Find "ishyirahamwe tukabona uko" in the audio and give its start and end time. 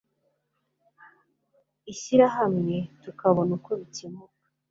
1.91-3.71